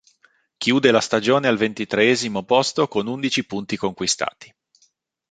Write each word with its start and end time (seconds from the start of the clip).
Chiude 0.57 0.89
la 0.89 0.99
stagione 0.99 1.47
al 1.47 1.57
ventitreesimo 1.57 2.41
posto 2.41 2.87
con 2.87 3.05
undici 3.05 3.45
punti 3.45 3.77
conquistati. 3.77 4.51